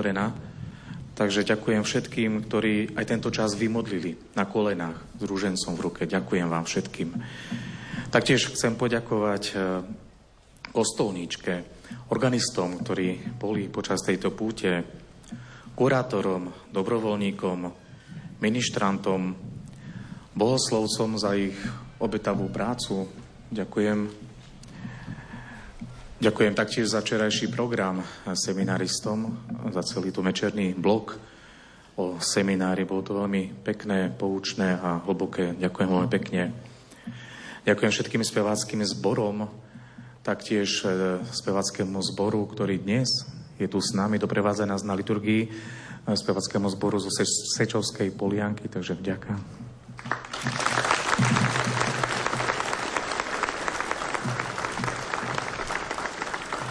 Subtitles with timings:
[0.00, 0.32] otvorená.
[1.12, 6.00] Takže ďakujem všetkým, ktorí aj tento čas vymodlili na kolenách s rúžencom v ruke.
[6.08, 7.12] Ďakujem vám všetkým.
[8.08, 9.54] Taktiež chcem poďakovať e,
[10.72, 11.54] kostolníčke,
[12.08, 14.80] organistom, ktorí boli počas tejto púte,
[15.76, 17.58] kurátorom, dobrovoľníkom,
[18.40, 19.36] ministrantom,
[20.32, 21.60] bohoslovcom za ich
[22.00, 23.04] obetavú prácu.
[23.52, 24.29] Ďakujem.
[26.20, 28.04] Ďakujem taktiež za včerajší program
[28.36, 29.40] seminaristom,
[29.72, 31.16] za celý tu mečerný blok
[31.96, 32.84] o seminári.
[32.84, 35.56] Bolo to veľmi pekné, poučné a hlboké.
[35.56, 36.52] Ďakujem veľmi pekne.
[37.64, 39.48] Ďakujem všetkým speváckým zborom,
[40.20, 43.08] taktiež e, spevackému zboru, ktorý dnes
[43.56, 45.50] je tu s nami, doprevádza nás na liturgii e,
[46.04, 47.08] spevackému zboru zo
[47.56, 49.40] Sečovskej Polianky, takže vďaka.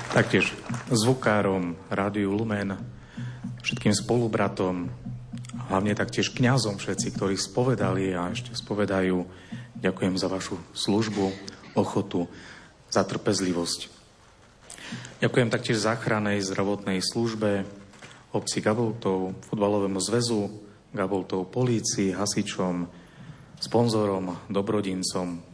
[0.09, 0.49] Taktiež
[0.89, 2.73] zvukárom Rádiu Lumen,
[3.61, 4.89] všetkým spolubratom,
[5.69, 9.21] hlavne taktiež kňazom všetci, ktorí spovedali a ešte spovedajú.
[9.77, 11.29] Ďakujem za vašu službu,
[11.77, 12.25] ochotu,
[12.89, 13.85] za trpezlivosť.
[15.21, 17.69] Ďakujem taktiež záchranej zdravotnej službe,
[18.33, 20.49] obci Gaboltov, futbalovému zväzu,
[20.89, 22.89] Gaboltov polícii, hasičom,
[23.61, 25.48] sponzorom, dobrodincom.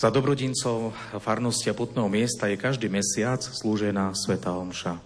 [0.00, 4.96] Za dobrodincov farnosti a putného miesta je každý mesiac slúžená Sveta Omša.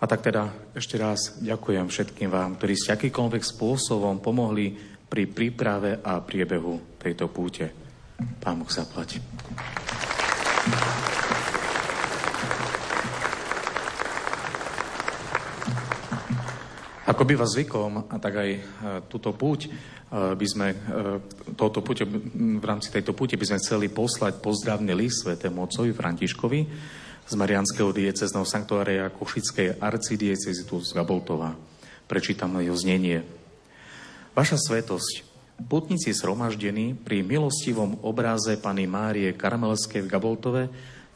[0.00, 4.72] A tak teda ešte raz ďakujem všetkým vám, ktorí ste akýkoľvek spôsobom pomohli
[5.04, 7.68] pri príprave a priebehu tejto púte.
[8.40, 9.20] Pán Boh zaplať.
[17.08, 18.60] Ako býva zvykom, a tak aj e,
[19.08, 19.72] túto púť
[20.12, 20.76] by sme, e,
[21.56, 26.60] touto púte, v rámci tejto púte by sme chceli poslať pozdravný list svetému otcovi Františkovi
[27.24, 31.56] z Marianského diecezného sanktuária Košickej arcidiecezy tu z Gaboltova.
[32.08, 33.24] Prečítam jeho znenie.
[34.36, 35.24] Vaša svetosť,
[35.64, 40.62] putníci sromaždení pri milostivom obráze Pany Márie Karmelskej v Gaboltove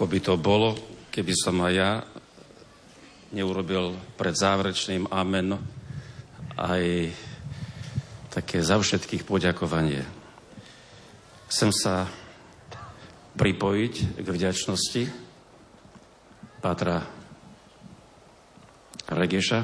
[0.00, 0.72] Ako by to bolo,
[1.12, 2.00] keby som aj ja
[3.36, 5.60] neurobil pred záverečným amen
[6.56, 7.12] aj
[8.32, 10.00] také za všetkých poďakovanie.
[11.52, 12.08] Chcem sa
[13.36, 15.02] pripojiť k vďačnosti
[16.64, 17.04] Pátra
[19.04, 19.60] Regeša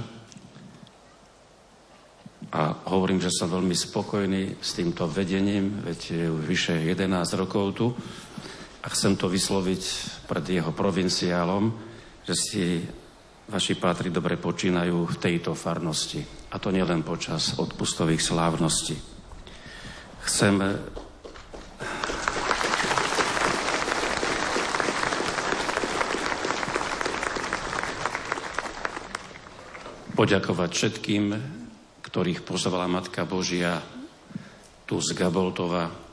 [2.52, 2.62] a
[2.92, 7.96] hovorím, že som veľmi spokojný s týmto vedením, veď je už vyše 11 rokov tu
[8.86, 9.82] a chcem to vysloviť
[10.30, 11.74] pred jeho provinciálom,
[12.22, 12.64] že si
[13.50, 16.22] vaši pátri dobre počínajú v tejto farnosti.
[16.54, 18.94] A to nielen počas odpustových slávností.
[20.22, 20.54] Chcem
[30.14, 31.24] poďakovať všetkým,
[32.06, 33.82] ktorých pozvala Matka Božia
[34.86, 36.05] tu z Gaboltova,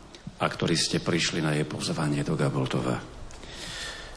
[0.44, 3.00] a ktorí ste prišli na jej pozvanie do Gaboltova.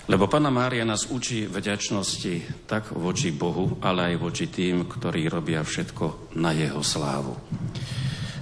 [0.06, 5.62] Lebo Pana Mária nás učí vďačnosti tak voči Bohu, ale aj voči tým, ktorí robia
[5.62, 7.34] všetko na Jeho slávu.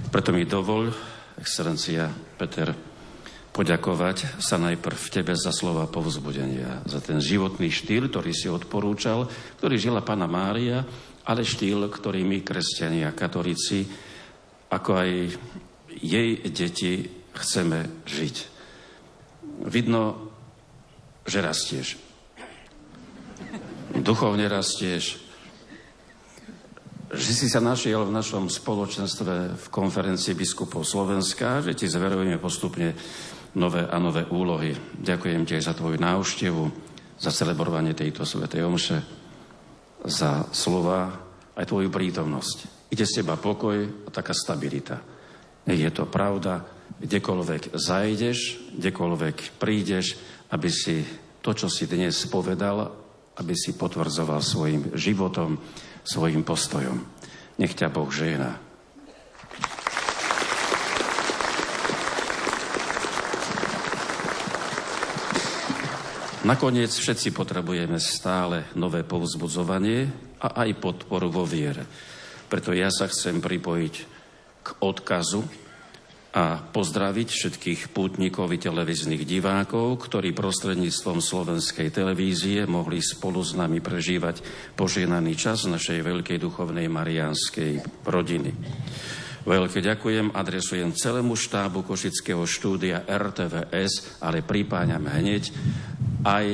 [0.09, 0.93] Preto mi dovol,
[1.37, 2.69] excelencia Peter,
[3.49, 9.25] poďakovať sa najprv v Tebe za slova povzbudenia, za ten životný štýl, ktorý si odporúčal,
[9.57, 10.85] ktorý žila Pana Mária,
[11.25, 13.89] ale štýl, ktorý my, kresťania, katolíci,
[14.69, 15.11] ako aj
[15.97, 18.35] jej deti, chceme žiť.
[19.67, 20.31] Vidno,
[21.25, 21.87] že rastieš.
[23.95, 25.23] Duchovne rastieš.
[27.15, 32.91] Že si sa našiel v našom spoločenstve v konferencii biskupov Slovenska, že ti zverujeme postupne
[33.55, 34.75] nové a nové úlohy.
[34.99, 36.63] Ďakujem ti aj za tvoju návštevu,
[37.15, 38.99] za celebrovanie tejto svetej omše,
[40.03, 41.15] za slova,
[41.55, 42.91] aj tvoju prítomnosť.
[42.91, 44.99] Ide z teba pokoj a taká stabilita.
[45.65, 50.15] Je to pravda, kdekoľvek zajdeš, kdekoľvek prídeš,
[50.51, 51.03] aby si
[51.43, 52.89] to, čo si dnes povedal,
[53.35, 55.59] aby si potvrdzoval svojim životom,
[56.05, 56.97] svojim postojom.
[57.59, 58.59] Nech ťa Boh žehná.
[66.45, 70.05] Nakoniec všetci potrebujeme stále nové povzbudzovanie
[70.37, 71.89] a aj podporu vo viere.
[72.45, 73.95] Preto ja sa chcem pripojiť
[74.61, 75.64] k odkazu,
[76.35, 83.79] a pozdraviť všetkých pútnikov i televíznych divákov, ktorí prostredníctvom slovenskej televízie mohli spolu s nami
[83.79, 84.43] prežívať
[84.75, 88.51] požehnaný čas našej veľkej duchovnej marianskej rodiny.
[89.47, 95.55] Veľké ďakujem, adresujem celému štábu Košického štúdia RTVS, ale pripáňam hneď
[96.27, 96.45] aj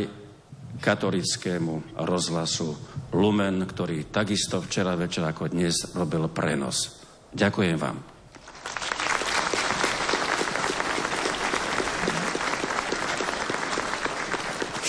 [0.78, 2.78] katolickému rozhlasu
[3.18, 7.02] Lumen, ktorý takisto včera večer ako dnes robil prenos.
[7.34, 8.11] Ďakujem vám.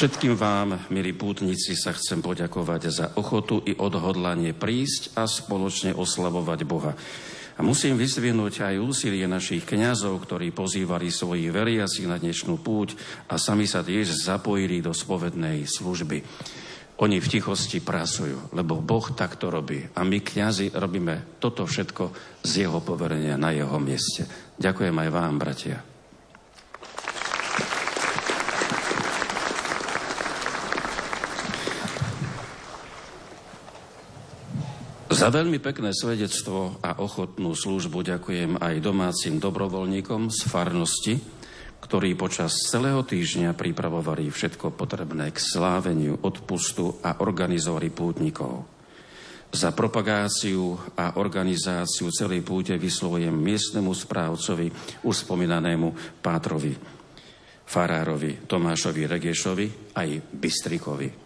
[0.03, 6.61] Všetkým vám, milí pútnici, sa chcem poďakovať za ochotu i odhodlanie prísť a spoločne oslavovať
[6.67, 6.99] Boha.
[7.55, 12.99] A musím vyzvihnúť aj úsilie našich kňazov, ktorí pozývali svojich veriacich na dnešnú púť
[13.31, 16.19] a sami sa tiež zapojili do spovednej služby.
[16.99, 19.87] Oni v tichosti pracujú, lebo Boh takto robí.
[19.95, 22.11] A my, kňazi, robíme toto všetko
[22.43, 24.27] z jeho poverenia na jeho mieste.
[24.59, 25.92] Ďakujem aj vám, bratia.
[35.23, 41.15] Za veľmi pekné svedectvo a ochotnú službu ďakujem aj domácim dobrovoľníkom z farnosti,
[41.79, 48.67] ktorí počas celého týždňa pripravovali všetko potrebné k sláveniu, odpustu a organizovali pútnikov.
[49.55, 54.75] Za propagáciu a organizáciu celej púte vyslovujem miestnemu správcovi,
[55.07, 56.75] už spomínanému Pátrovi,
[57.63, 61.22] Farárovi, Tomášovi Regešovi aj Bystrikovi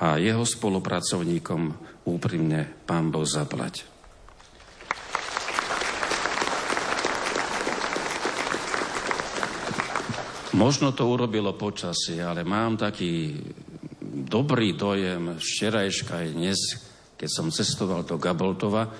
[0.00, 1.62] a jeho spolupracovníkom
[2.08, 3.84] úprimne Pán Boh zaplať.
[10.56, 13.38] Možno to urobilo počasie, ale mám taký
[14.02, 16.60] dobrý dojem včerajška aj dnes,
[17.16, 18.90] keď som cestoval do Gaboltova,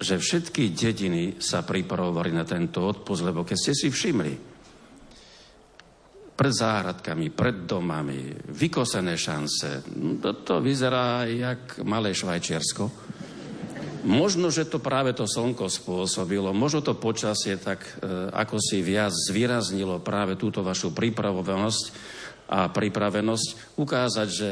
[0.00, 4.49] že všetky dediny sa pripravovali na tento odpust, lebo keď ste si všimli,
[6.40, 9.84] pred záhradkami, pred domami, vykosené šance.
[10.24, 12.88] To, to vyzerá jak malé Švajčiarsko.
[14.08, 19.12] Možno, že to práve to slnko spôsobilo, možno to počasie tak e, ako si viac
[19.12, 21.84] zvýraznilo práve túto vašu pripravovanosť
[22.48, 24.48] a pripravenosť ukázať, že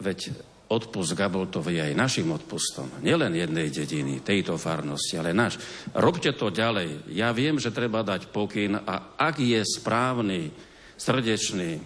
[0.00, 0.32] veď
[0.72, 2.88] odpust Gaboltov je aj našim odpustom.
[3.04, 5.60] Nielen jednej dediny, tejto farnosti, ale náš.
[5.92, 7.12] Robte to ďalej.
[7.12, 11.80] Ja viem, že treba dať pokyn a ak je správny srdečný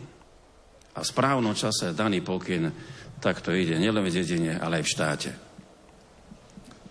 [0.94, 2.70] a v správnom čase daný pokyn,
[3.20, 5.30] tak to ide nielen v dedine, ale aj v štáte.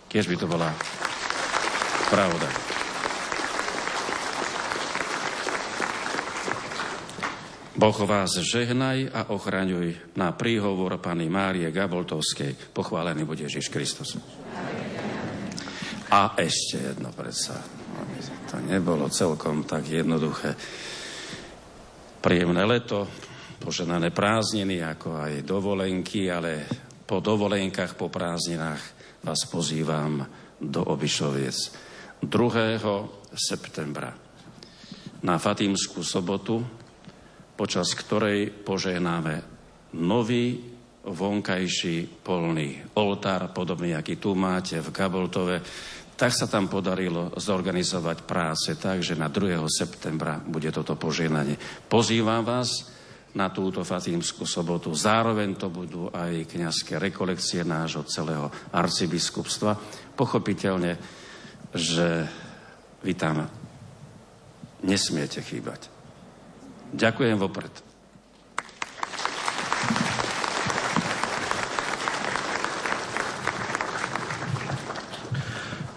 [0.10, 0.70] Keď by to bola
[2.10, 2.50] pravda.
[7.80, 12.76] Boh vás žehnaj a ochraňuj na príhovor Pany Márie Gaboltovskej.
[12.76, 14.20] Pochválený bude Ježiš Kristus.
[16.12, 17.56] A ešte jedno predsa.
[18.52, 20.60] To nebolo celkom tak jednoduché
[22.20, 23.08] príjemné leto,
[23.64, 26.68] poženané prázdniny, ako aj dovolenky, ale
[27.08, 28.84] po dovolenkách, po prázdninách
[29.24, 30.24] vás pozývam
[30.60, 31.58] do Obišoviec
[32.20, 32.28] 2.
[33.32, 34.12] septembra
[35.24, 36.60] na Fatímskú sobotu,
[37.56, 39.44] počas ktorej požehnáme
[39.96, 40.60] nový
[41.00, 45.64] vonkajší polný oltár, podobný, aký tu máte v Gaboltove,
[46.20, 49.64] tak sa tam podarilo zorganizovať práce tak, že na 2.
[49.72, 51.56] septembra bude toto požehnanie.
[51.88, 52.92] Pozývam vás
[53.40, 54.92] na túto Fatímskú sobotu.
[54.92, 59.80] Zároveň to budú aj kniazské rekolekcie nášho celého arcibiskupstva.
[60.20, 61.00] Pochopiteľne,
[61.72, 62.28] že
[63.00, 63.48] vy tam
[64.84, 65.88] nesmiete chýbať.
[66.92, 67.89] Ďakujem vopred.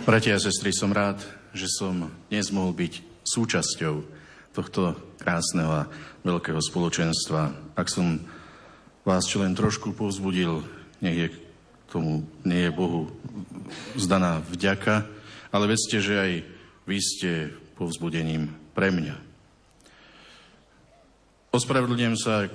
[0.02, 1.22] Bratia a sestry, som rád,
[1.54, 4.02] že som dnes mohol byť súčasťou
[4.50, 5.86] tohto krásneho a
[6.26, 7.54] veľkého spoločenstva.
[7.78, 8.18] Ak som
[9.06, 10.66] vás čo len trošku povzbudil,
[11.06, 11.28] nech je
[11.86, 13.14] tomu, nie je Bohu
[13.94, 15.06] zdaná vďaka,
[15.54, 16.32] ale vedzte, že aj
[16.82, 17.30] vy ste
[17.78, 19.14] povzbudením pre mňa.
[21.54, 22.54] Ospravedlňujem sa, ak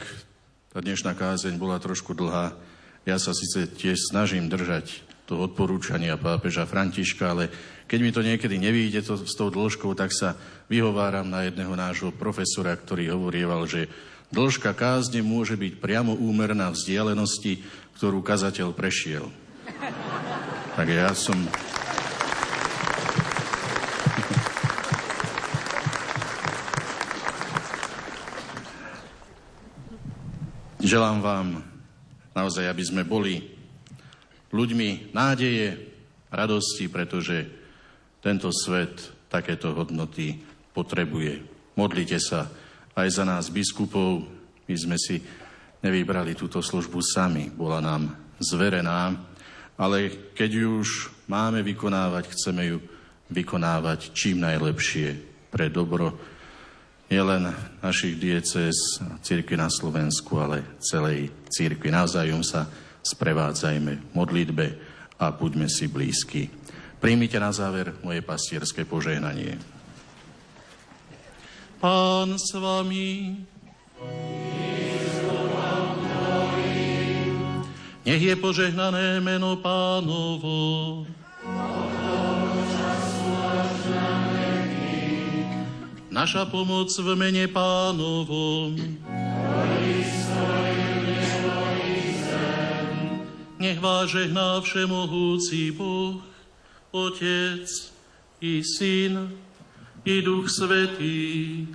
[0.75, 2.59] tá dnešná kázeň bola trošku dlhá.
[3.07, 7.51] Ja sa síce tiež snažím držať to odporúčania pápeža Františka, ale
[7.83, 10.39] keď mi to niekedy nevíde to, s tou dĺžkou, tak sa
[10.71, 13.91] vyhováram na jedného nášho profesora, ktorý hovorieval, že
[14.31, 17.59] dĺžka kázne môže byť priamo úmerná vzdialenosti,
[17.99, 19.27] ktorú kazateľ prešiel.
[20.79, 21.35] Tak ja som
[30.87, 31.47] Želám vám
[32.31, 33.56] naozaj, aby sme boli
[34.57, 35.77] ľuďmi nádeje,
[36.33, 37.45] radosti, pretože
[38.19, 40.41] tento svet takéto hodnoty
[40.73, 41.45] potrebuje.
[41.77, 42.49] Modlite sa
[42.97, 44.25] aj za nás biskupov.
[44.65, 45.21] My sme si
[45.85, 49.13] nevybrali túto službu sami, bola nám zverená,
[49.77, 50.89] ale keď ju už
[51.29, 52.77] máme vykonávať, chceme ju
[53.29, 55.07] vykonávať čím najlepšie
[55.53, 56.17] pre dobro
[57.07, 57.47] nielen
[57.79, 61.87] našich diecez církvy na Slovensku, ale celej církvy.
[61.87, 62.67] Navzájom sa
[63.07, 64.65] sprevádzajme modlitbe
[65.15, 66.51] a buďme si blízki.
[66.99, 69.55] Príjmite na záver moje pastierské požehnanie.
[71.79, 73.37] Pán s vami.
[78.07, 81.05] Nech je požehnané meno pánovo.
[86.17, 88.73] naša pomoc v mene pánovom.
[93.77, 96.17] Nech vás žehná všemohúci Boh,
[96.91, 97.93] Otec
[98.41, 99.37] i Syn
[100.01, 101.67] i Duch Svetý.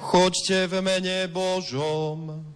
[0.00, 2.55] Choďte v mene Božom.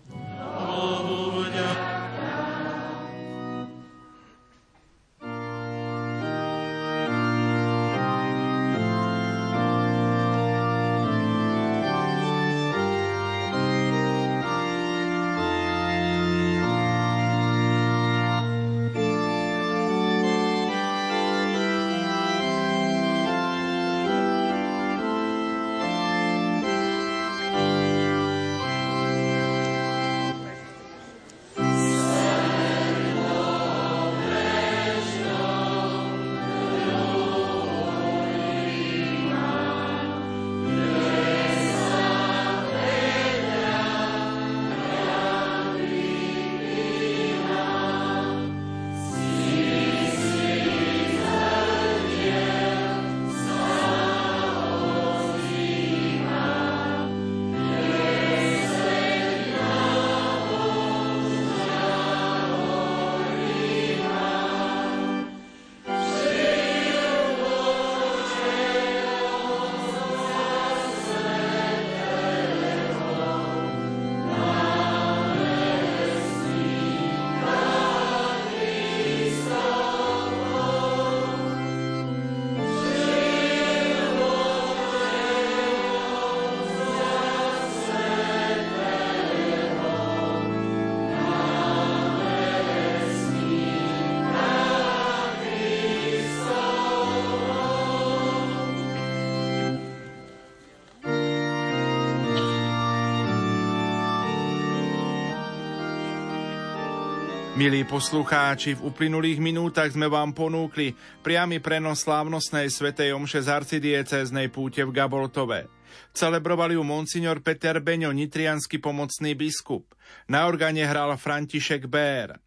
[107.61, 114.49] Milí poslucháči, v uplynulých minútach sme vám ponúkli priamy prenos slávnostnej svetej omše z arcidiecéznej
[114.49, 115.69] púte v Gaboltove.
[116.17, 119.93] Celebroval ju monsignor Peter Beňo, nitrianský pomocný biskup.
[120.33, 122.41] Na organe hral František Bér.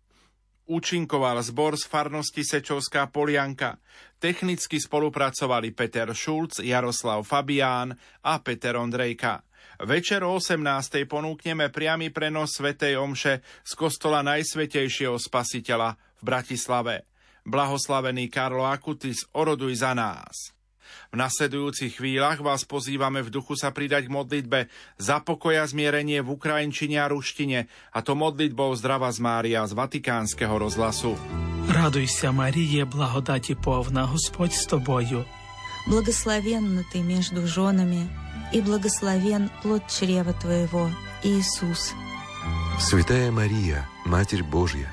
[0.66, 3.78] Účinkoval zbor z farnosti Sečovská Polianka.
[4.18, 7.94] Technicky spolupracovali Peter Šulc, Jaroslav Fabián
[8.26, 9.46] a Peter Ondrejka.
[9.83, 11.07] Večer o 18.
[11.07, 16.95] ponúkneme priamy prenos Svetej Omše z kostola Najsvetejšieho Spasiteľa v Bratislave.
[17.47, 20.53] Blahoslavený Karlo Akutis, oroduj za nás.
[21.13, 24.59] V nasledujúcich chvíľach vás pozývame v duchu sa pridať k modlitbe
[25.01, 30.57] za pokoja zmierenie v Ukrajinčine a ruštine, a to modlitbou Zdrava z Mária z Vatikánskeho
[30.57, 31.17] rozhlasu.
[31.69, 35.25] Радуйся, Мария, благодати полна, Господь с тобою.
[35.87, 38.09] Благословенна ты между женами,
[38.54, 40.90] и благословен плод чрева твоего,
[41.24, 41.94] Иисус.
[42.80, 44.90] Святая Мария, Матерь Божья,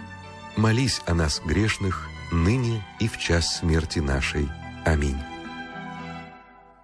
[0.57, 4.49] молись о нас грешных, ныне и в час смерти нашей.
[4.85, 5.19] Аминь.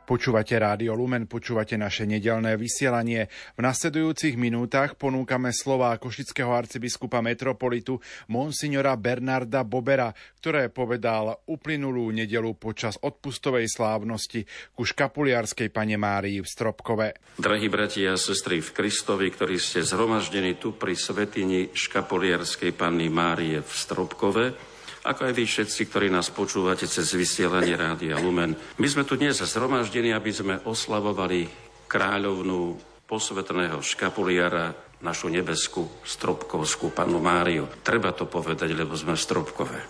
[0.06, 3.26] Počúvate Rádio Lumen, počúvate naše nedelné vysielanie.
[3.58, 7.98] V nasledujúcich minútach ponúkame slová košického arcibiskupa metropolitu
[8.30, 14.46] monsignora Bernarda Bobera, ktoré povedal uplynulú nedelu počas odpustovej slávnosti
[14.78, 17.42] ku škapuliarskej pane Márii v Stropkove.
[17.42, 23.58] Drahí bratia a sestry v Kristovi, ktorí ste zhromaždení tu pri svetini škapuliarskej panny Márie
[23.58, 24.75] v Stropkove,
[25.06, 28.58] ako aj vy všetci, ktorí nás počúvate cez vysielanie Rádia Lumen.
[28.82, 31.46] My sme tu dnes zhromaždení, aby sme oslavovali
[31.86, 32.74] kráľovnú
[33.06, 34.74] posvetného škapuliara,
[35.06, 37.70] našu nebeskú stropkovskú panu Máriu.
[37.86, 39.80] Treba to povedať, lebo sme v Stropkove.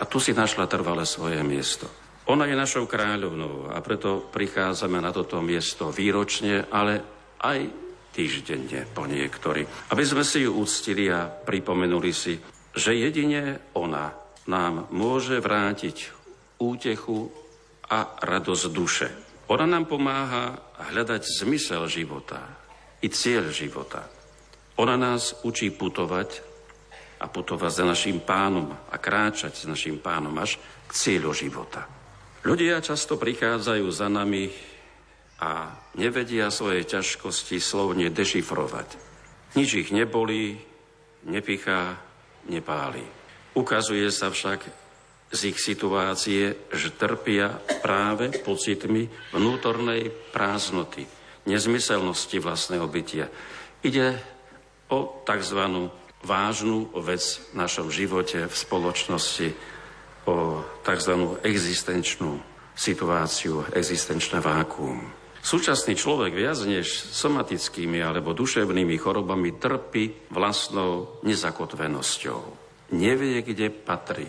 [0.00, 1.84] A tu si našla trvalé svoje miesto.
[2.30, 7.02] Ona je našou kráľovnou a preto prichádzame na toto miesto výročne, ale
[7.42, 7.66] aj
[8.14, 9.66] týždenne po niektorí.
[9.92, 12.38] Aby sme si ju úctili a pripomenuli si,
[12.72, 16.10] že jedine ona nám môže vrátiť
[16.58, 17.30] útechu
[17.86, 19.08] a radosť duše.
[19.50, 20.56] Ona nám pomáha
[20.90, 22.40] hľadať zmysel života
[23.02, 24.06] i cieľ života.
[24.80, 26.40] Ona nás učí putovať
[27.22, 30.58] a putovať za našim pánom a kráčať s našim pánom až
[30.88, 31.86] k cieľu života.
[32.42, 34.50] Ľudia často prichádzajú za nami
[35.38, 38.88] a nevedia svoje ťažkosti slovne dešifrovať.
[39.54, 40.58] Nič ich nebolí,
[41.28, 42.00] nepichá,
[42.50, 43.21] nepáli.
[43.52, 44.64] Ukazuje sa však
[45.32, 51.08] z ich situácie, že trpia práve pocitmi vnútornej prázdnoty,
[51.48, 53.32] nezmyselnosti vlastného bytia.
[53.80, 54.20] Ide
[54.92, 55.88] o tzv.
[56.24, 59.48] vážnu vec v našom živote, v spoločnosti,
[60.28, 61.12] o tzv.
[61.44, 62.40] existenčnú
[62.76, 65.12] situáciu, existenčné vákuum.
[65.42, 72.61] Súčasný človek viac než somatickými alebo duševnými chorobami trpí vlastnou nezakotvenosťou
[72.92, 74.28] nevie, kde patrí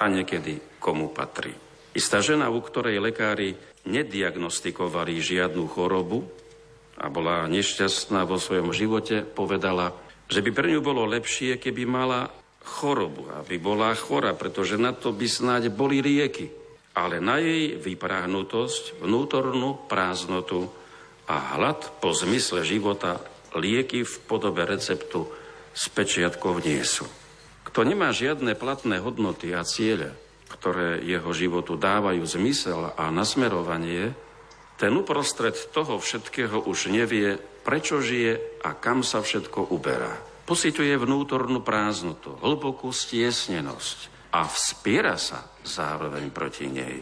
[0.00, 1.52] a niekedy komu patrí.
[1.92, 6.24] Istá žena, u ktorej lekári nediagnostikovali žiadnu chorobu
[7.00, 9.92] a bola nešťastná vo svojom živote, povedala,
[10.30, 12.30] že by pre ňu bolo lepšie, keby mala
[12.62, 16.52] chorobu, aby bola chora, pretože na to by snáď boli rieky.
[16.94, 20.68] Ale na jej vypráhnutosť, vnútornú prázdnotu
[21.30, 23.22] a hlad po zmysle života
[23.54, 25.26] lieky v podobe receptu
[25.70, 27.06] z pečiatkov nie sú.
[27.70, 30.10] Kto nemá žiadne platné hodnoty a ciele,
[30.50, 34.10] ktoré jeho životu dávajú zmysel a nasmerovanie,
[34.74, 40.18] ten uprostred toho všetkého už nevie, prečo žije a kam sa všetko uberá.
[40.50, 46.98] Pociťuje vnútornú prázdnotu, hlbokú stiesnenosť a vspiera sa zároveň proti nej.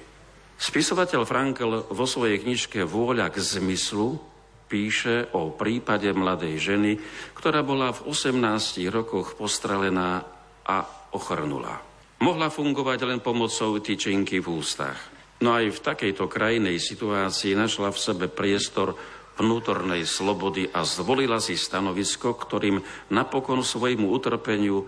[0.61, 4.21] Spisovateľ Frankel vo svojej knižke Vôľa k zmyslu
[4.69, 6.93] píše o prípade mladej ženy,
[7.33, 10.29] ktorá bola v 18 rokoch postrelená
[10.69, 10.85] a
[11.17, 11.81] ochrnula.
[12.21, 14.99] Mohla fungovať len pomocou tyčinky v ústach.
[15.41, 18.99] No aj v takejto krajnej situácii našla v sebe priestor
[19.39, 22.83] vnútornej slobody a zvolila si stanovisko, ktorým
[23.15, 24.83] napokon svojmu utrpeniu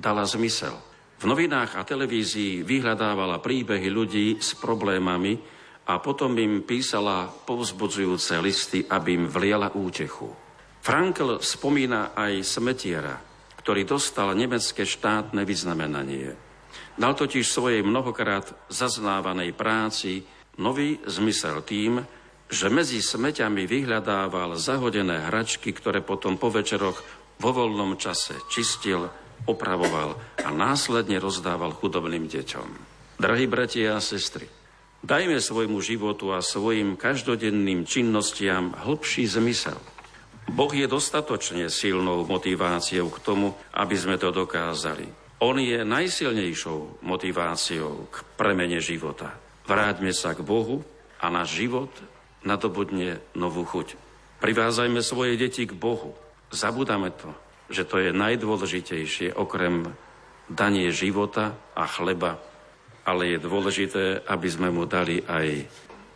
[0.00, 0.72] dala zmysel.
[1.20, 5.36] V novinách a televízii vyhľadávala príbehy ľudí s problémami
[5.84, 10.32] a potom im písala povzbudzujúce listy, aby im vliala útechu.
[10.80, 13.20] Frankl spomína aj smetiera,
[13.70, 16.34] ktorý dostal nemecké štátne vyznamenanie.
[16.98, 20.26] Dal totiž svojej mnohokrát zaznávanej práci
[20.58, 22.02] nový zmysel tým,
[22.50, 26.98] že medzi smeťami vyhľadával zahodené hračky, ktoré potom po večeroch
[27.38, 29.06] vo voľnom čase čistil,
[29.46, 32.68] opravoval a následne rozdával chudobným deťom.
[33.22, 34.50] Drahí bratia a sestry,
[35.06, 39.78] dajme svojmu životu a svojim každodenným činnostiam hĺbší zmysel–
[40.50, 45.06] Boh je dostatočne silnou motiváciou k tomu, aby sme to dokázali.
[45.40, 49.30] On je najsilnejšou motiváciou k premene života.
[49.64, 50.82] Vráťme sa k Bohu
[51.22, 51.88] a náš život
[52.42, 53.94] nadobudne novú chuť.
[54.42, 56.18] Privázajme svoje deti k Bohu.
[56.50, 57.30] Zabudáme to,
[57.70, 59.94] že to je najdôležitejšie okrem
[60.50, 62.42] danie života a chleba,
[63.06, 65.62] ale je dôležité, aby sme mu dali aj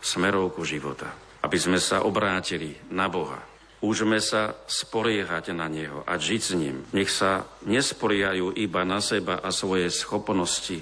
[0.02, 1.14] smerovku života.
[1.38, 3.53] Aby sme sa obrátili na Boha,
[3.84, 6.88] Úžme sa spoliehať na Neho a žiť s ním.
[6.96, 10.80] Nech sa nespoliehajú iba na seba a svoje schopnosti,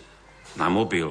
[0.54, 1.10] na mobil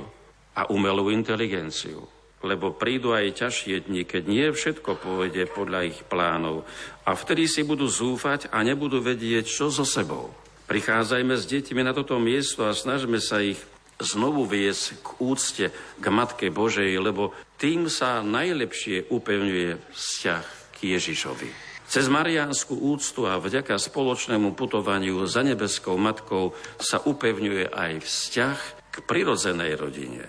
[0.56, 2.08] a umelú inteligenciu,
[2.48, 6.64] lebo prídu aj ťažšie dni, keď nie všetko pôjde podľa ich plánov.
[7.04, 10.32] A vtedy si budú zúfať a nebudú vedieť, čo so sebou.
[10.72, 13.60] Prichádzajme s deťmi na toto miesto a snažme sa ich
[14.00, 21.71] znovu viesť k úcte k Matke Božej, lebo tým sa najlepšie upevňuje vzťah k Ježišovi.
[21.92, 28.58] Cez Mariánsku úctu a vďaka spoločnému putovaniu za nebeskou matkou sa upevňuje aj vzťah
[28.96, 30.24] k prirodzenej rodine,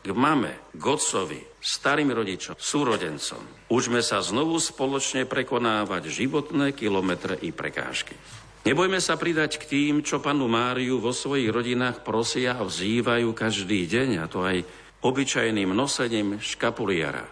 [0.00, 3.44] k mame, k otcovi, starým rodičom, súrodencom.
[3.68, 8.16] Užme sa znovu spoločne prekonávať životné kilometre i prekážky.
[8.64, 13.84] Nebojme sa pridať k tým, čo panu Máriu vo svojich rodinách prosia a vzývajú každý
[13.84, 14.64] deň, a to aj
[15.04, 17.28] obyčajným nosením škapuliara.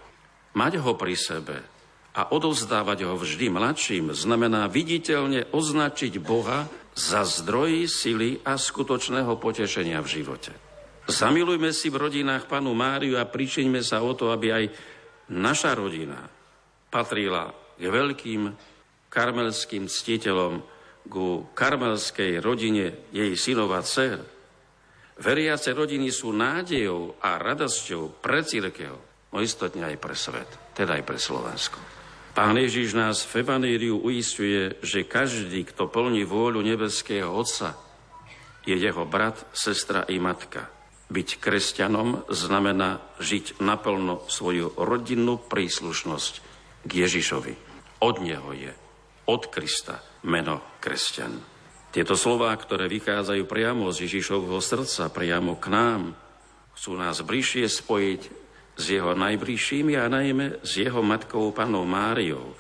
[0.53, 1.80] Mať ho pri sebe
[2.11, 6.67] a odovzdávať ho vždy mladším znamená viditeľne označiť Boha
[6.99, 10.53] za zdroj sily a skutočného potešenia v živote.
[11.07, 14.65] Zamilujme si v rodinách panu Máriu a pričiňme sa o to, aby aj
[15.31, 16.19] naša rodina
[16.91, 18.51] patrila k veľkým
[19.11, 20.63] karmelským ctiteľom,
[21.11, 24.21] ku karmelskej rodine jej synov a dcer.
[25.21, 28.95] Veriace rodiny sú nádejou a radosťou pre církev,
[29.33, 32.00] no istotne aj pre svet, teda aj pre Slovensko.
[32.41, 37.77] Pán Ježiš nás v Evaníriu uistuje, že každý, kto plní vôľu nebeského Otca,
[38.65, 40.73] je jeho brat, sestra i matka.
[41.13, 46.33] Byť kresťanom znamená žiť naplno svoju rodinnú príslušnosť
[46.89, 47.53] k Ježišovi.
[48.01, 48.73] Od Neho je,
[49.29, 51.37] od Krista meno kresťan.
[51.93, 56.17] Tieto slová, ktoré vychádzajú priamo z Ježišovho srdca, priamo k nám,
[56.73, 58.23] chcú nás bližšie spojiť
[58.79, 62.55] s jeho najbližšími a najmä s jeho matkou panou Máriou.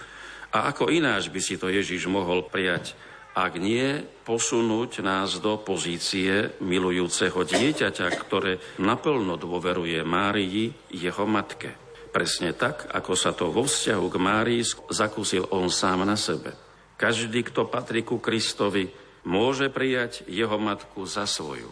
[0.51, 2.99] A ako ináč by si to Ježiš mohol prijať,
[3.31, 11.79] ak nie posunúť nás do pozície milujúceho dieťaťa, ktoré naplno dôveruje Márii, jeho matke.
[12.11, 16.59] Presne tak, ako sa to vo vzťahu k Márii zakúsil on sám na sebe.
[16.99, 18.90] Každý, kto patrí ku Kristovi,
[19.23, 21.70] môže prijať jeho matku za svoju.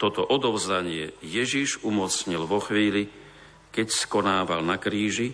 [0.00, 3.12] Toto odovzdanie Ježiš umocnil vo chvíli,
[3.72, 5.32] keď skonával na kríži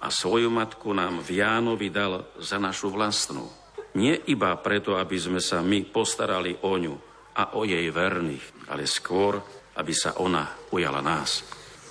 [0.00, 3.48] a svoju matku nám v Jánovi dal za našu vlastnú.
[3.96, 6.94] Nie iba preto, aby sme sa my postarali o ňu
[7.36, 9.40] a o jej verných, ale skôr,
[9.76, 11.44] aby sa ona ujala nás.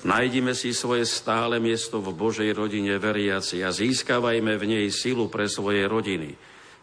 [0.05, 5.49] Nájdime si svoje stále miesto v Božej rodine veriaci a získavajme v nej silu pre
[5.49, 6.37] svoje rodiny,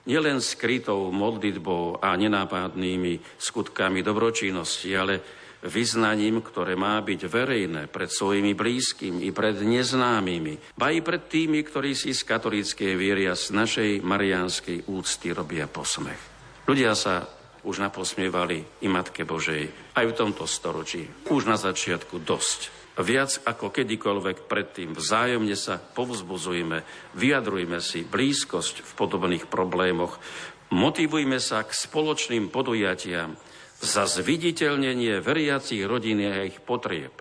[0.06, 5.14] nielen skrytou modlitbou a nenápadnými skutkami dobročinnosti, ale
[5.62, 11.62] vyznaním, ktoré má byť verejné pred svojimi blízkymi i pred neznámymi, ba i pred tými,
[11.62, 16.18] ktorí si z katolíckej viery a z našej marianskej úcty robia posmech.
[16.66, 17.26] Ľudia sa
[17.62, 22.81] už naposmievali i Matke Božej aj v tomto storočí, už na začiatku dosť.
[22.92, 26.84] Viac ako kedykoľvek predtým vzájomne sa povzbuzujme,
[27.16, 30.20] vyjadrujme si blízkosť v podobných problémoch,
[30.68, 33.32] motivujme sa k spoločným podujatiam
[33.80, 37.16] za zviditeľnenie veriacich rodín a ich potrieb.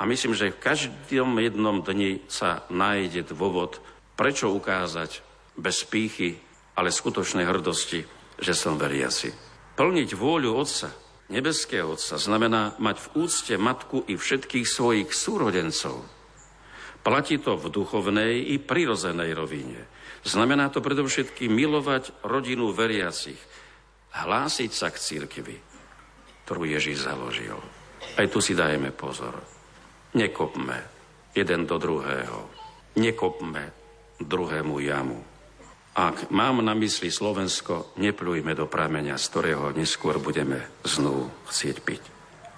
[0.00, 3.84] A myslím, že v každom jednom dni sa nájde dôvod,
[4.16, 5.20] prečo ukázať
[5.60, 6.40] bez pýchy,
[6.72, 8.02] ale skutočnej hrdosti,
[8.40, 9.28] že som veriaci.
[9.76, 10.88] Plniť vôľu Otca,
[11.30, 16.02] nebeského Otca znamená mať v úcte matku i všetkých svojich súrodencov.
[17.02, 19.90] Platí to v duchovnej i prirozenej rovine.
[20.22, 23.38] Znamená to predovšetkým milovať rodinu veriacich,
[24.14, 25.56] hlásiť sa k církvi,
[26.46, 27.58] ktorú Ježíš založil.
[28.14, 29.34] Aj tu si dajeme pozor.
[30.14, 30.78] Nekopme
[31.34, 32.38] jeden do druhého.
[33.00, 33.72] Nekopme
[34.20, 35.31] druhému jamu.
[35.92, 42.02] Ak mám na mysli Slovensko, nepľujme do prameňa, z ktorého neskôr budeme znovu chcieť piť.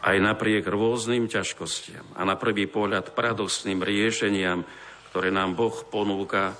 [0.06, 4.62] Aj napriek rôznym ťažkostiam a na prvý pohľad paradoxným riešeniam,
[5.10, 6.54] ktoré nám Boh ponúka,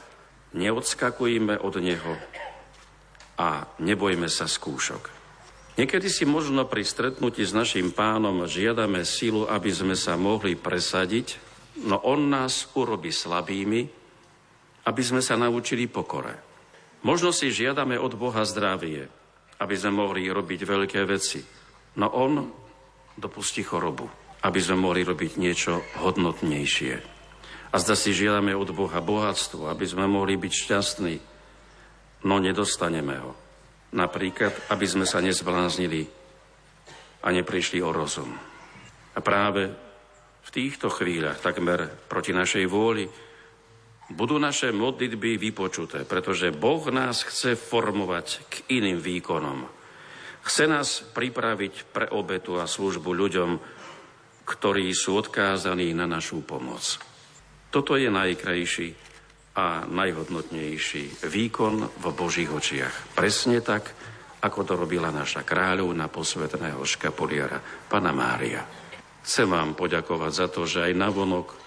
[0.51, 2.15] neodskakujme od Neho
[3.39, 5.15] a nebojme sa skúšok.
[5.79, 11.39] Niekedy si možno pri stretnutí s našim pánom žiadame silu, aby sme sa mohli presadiť,
[11.87, 13.83] no on nás urobí slabými,
[14.87, 16.44] aby sme sa naučili pokore.
[17.05, 19.13] Možno si žiadame od Boha zdravie,
[19.61, 21.45] aby sme mohli robiť veľké veci.
[22.01, 22.49] No On
[23.15, 24.09] dopustí chorobu,
[24.41, 26.95] aby sme mohli robiť niečo hodnotnejšie.
[27.71, 31.15] A zda si žiadame od Boha bohatstvo, aby sme mohli byť šťastní,
[32.25, 33.33] no nedostaneme ho.
[33.95, 36.09] Napríklad, aby sme sa nezbláznili
[37.21, 38.33] a neprišli o rozum.
[39.15, 39.71] A práve
[40.45, 43.07] v týchto chvíľach, takmer proti našej vôli,
[44.13, 49.65] budú naše modlitby vypočuté, pretože Boh nás chce formovať k iným výkonom.
[50.45, 53.51] Chce nás pripraviť pre obetu a službu ľuďom,
[54.45, 57.01] ktorí sú odkázaní na našu pomoc.
[57.73, 58.89] Toto je najkrajší
[59.57, 63.17] a najhodnotnejší výkon v Božích očiach.
[63.17, 63.97] Presne tak,
[64.45, 68.61] ako to robila naša kráľovna posvetného škapuliara, Pana Mária.
[69.25, 71.64] Chcem vám poďakovať za to, že aj navonok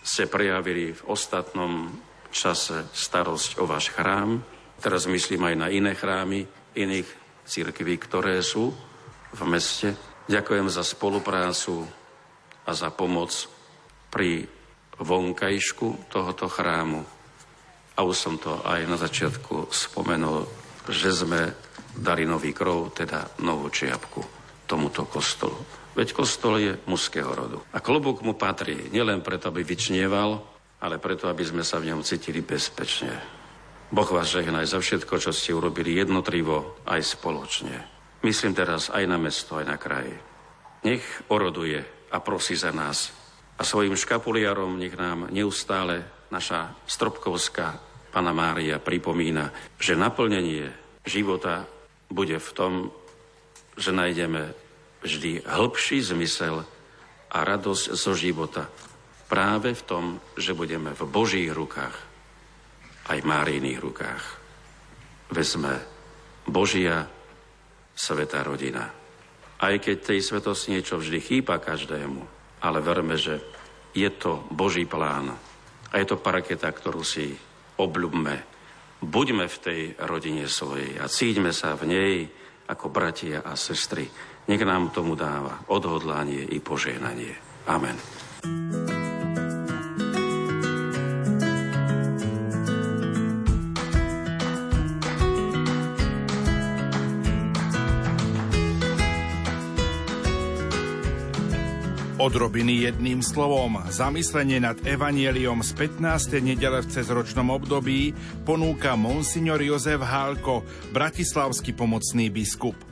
[0.00, 1.92] ste prejavili v ostatnom
[2.30, 4.40] čase starosť o váš chrám.
[4.80, 7.08] Teraz myslím aj na iné chrámy, iných
[7.44, 8.72] církví, ktoré sú
[9.34, 9.92] v meste.
[10.30, 11.84] Ďakujem za spoluprácu
[12.64, 13.34] a za pomoc
[14.08, 14.46] pri
[15.00, 17.02] vonkajšku tohoto chrámu.
[17.98, 20.46] A už som to aj na začiatku spomenul,
[20.88, 21.52] že sme
[21.92, 24.22] dali nový krov, teda novú čiapku
[24.70, 25.79] tomuto kostolu.
[25.94, 27.58] Veď kostol je mužského rodu.
[27.74, 30.38] A klobúk mu patrí nielen preto, aby vyčnieval,
[30.80, 33.12] ale preto, aby sme sa v ňom cítili bezpečne.
[33.90, 37.74] Boh vás žehnaj za všetko, čo ste urobili jednotrivo aj spoločne.
[38.22, 40.06] Myslím teraz aj na mesto, aj na kraj.
[40.86, 41.82] Nech oroduje
[42.14, 43.10] a prosí za nás.
[43.58, 47.76] A svojim škapuliarom nech nám neustále naša Stropkovská
[48.14, 50.70] Pana Mária pripomína, že naplnenie
[51.02, 51.66] života
[52.10, 52.72] bude v tom,
[53.74, 54.54] že nájdeme
[55.04, 56.64] vždy hĺbší zmysel
[57.30, 58.68] a radosť zo života
[59.30, 61.96] práve v tom, že budeme v Božích rukách,
[63.10, 64.24] aj Márijných rukách.
[65.30, 65.78] Vezme
[66.46, 67.06] Božia
[67.94, 68.90] sveta rodina.
[69.60, 72.22] Aj keď tej svetosti niečo vždy chýba každému,
[72.64, 73.38] ale verme, že
[73.94, 75.36] je to Boží plán
[75.90, 77.34] a je to parketa, ktorú si
[77.78, 78.36] obľubme.
[79.00, 82.14] Buďme v tej rodine svojej a cíťme sa v nej
[82.70, 84.06] ako bratia a sestry.
[84.48, 87.36] Nech nám tomu dáva odhodlanie i požehnanie.
[87.68, 87.96] Amen.
[102.20, 106.44] Odrobiny jedným slovom, zamyslenie nad evanieliom z 15.
[106.44, 108.12] nedele v cezročnom období
[108.44, 110.60] ponúka monsignor Jozef Hálko,
[110.92, 112.89] bratislavský pomocný biskup.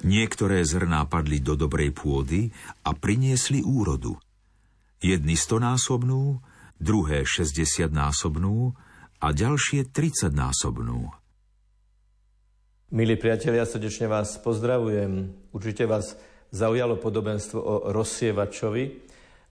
[0.00, 2.48] Niektoré zrná padli do dobrej pôdy
[2.88, 4.16] a priniesli úrodu.
[5.04, 6.40] Jedny stonásobnú,
[6.80, 8.72] druhé 60-násobnú
[9.20, 11.12] a ďalšie 30-násobnú.
[12.96, 15.36] Milí priatelia, srdečne vás pozdravujem.
[15.52, 16.16] Určite vás
[16.48, 18.84] zaujalo podobenstvo o rozsievačovi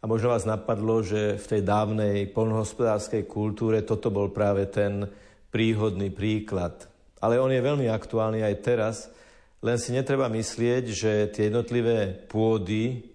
[0.02, 5.06] a možno vás napadlo, že v tej dávnej polnohospodárskej kultúre toto bol práve ten
[5.54, 6.90] príhodný príklad.
[7.22, 8.96] Ale on je veľmi aktuálny aj teraz,
[9.60, 13.12] len si netreba myslieť, že tie jednotlivé pôdy,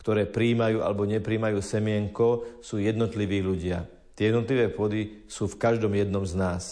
[0.00, 3.84] ktoré príjmajú alebo nepríjmajú semienko, sú jednotliví ľudia.
[4.16, 6.64] Tie jednotlivé pôdy sú v každom jednom z nás.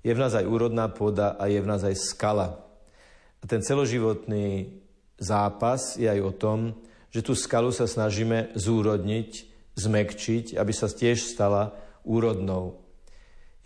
[0.00, 2.62] Je v nás aj úrodná pôda a je v nás aj skala.
[3.40, 4.80] A ten celoživotný
[5.20, 6.58] zápas je aj o tom,
[7.12, 9.30] že tú skalu sa snažíme zúrodniť,
[9.76, 12.80] zmekčiť, aby sa tiež stala úrodnou.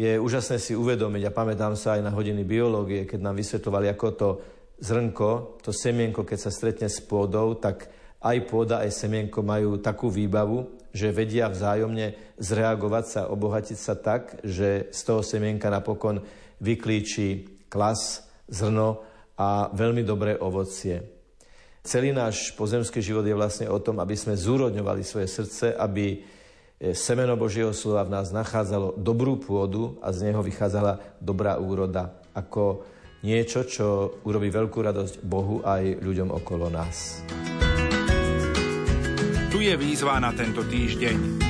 [0.00, 4.06] Je úžasné si uvedomiť, a pamätám sa aj na hodiny biológie, keď nám vysvetovali, ako
[4.16, 4.28] to
[4.80, 10.08] zrnko, to semienko, keď sa stretne s pôdou, tak aj pôda, aj semienko majú takú
[10.08, 16.20] výbavu, že vedia vzájomne zreagovať sa, obohatiť sa tak, že z toho semienka napokon
[16.60, 19.06] vyklíči klas, zrno
[19.38, 21.00] a veľmi dobré ovocie.
[21.80, 26.18] Celý náš pozemský život je vlastne o tom, aby sme zúrodňovali svoje srdce, aby e,
[26.92, 32.20] semeno Božieho slova v nás nachádzalo dobrú pôdu a z neho vychádzala dobrá úroda.
[32.36, 32.84] Ako
[33.20, 37.20] niečo, čo urobí veľkú radosť Bohu aj ľuďom okolo nás.
[39.52, 41.42] Tu je výzva na tento týždeň.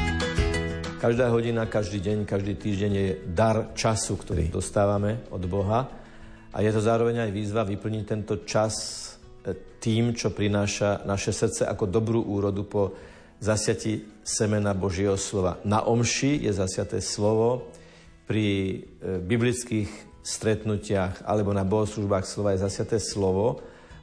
[1.01, 5.89] Každá hodina, každý deň, každý týždeň je dar času, ktorý dostávame od Boha.
[6.51, 9.07] A je to zároveň aj výzva vyplniť tento čas
[9.81, 12.93] tým, čo prináša naše srdce ako dobrú úrodu po
[13.41, 15.57] zasiati semena Božieho slova.
[15.65, 17.73] Na omši je zasiaté slovo,
[18.31, 18.79] pri e,
[19.27, 23.61] biblických stretnutiach alebo na bohoslužbách slova je zasiaté slovo,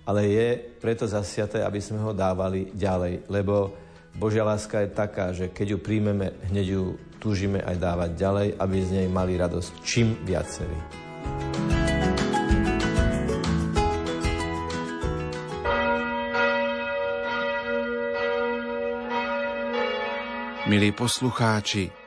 [0.07, 0.47] ale je
[0.79, 3.75] preto zasiaté, aby sme ho dávali ďalej, lebo
[4.17, 6.83] Božia láska je taká, že keď ju príjmeme, hneď ju
[7.21, 10.77] túžime aj dávať ďalej, aby z nej mali radosť čím viacerí.
[20.67, 22.06] Milí poslucháči,